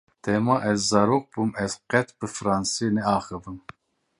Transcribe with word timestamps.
Dema 0.25 0.55
ez 0.71 0.77
zarok 0.91 1.25
bûm 1.33 1.51
ez 1.63 1.73
qet 1.89 2.07
bi 2.17 2.27
fransî 2.37 2.87
neaxivîm. 2.95 3.59